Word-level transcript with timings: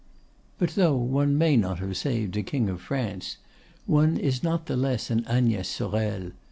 But 0.57 0.71
though 0.71 0.95
one 0.97 1.37
may 1.37 1.55
not 1.55 1.77
have 1.77 1.95
saved 1.95 2.35
a 2.35 2.41
King 2.41 2.69
of 2.69 2.81
France, 2.81 3.37
one 3.85 4.17
is 4.17 4.41
not 4.41 4.65
the 4.65 4.75
less 4.75 5.11
an 5.11 5.21
Agnès 5.25 5.65
Sorel. 5.67 6.31